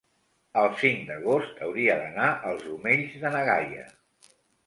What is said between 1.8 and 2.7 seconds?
d'anar als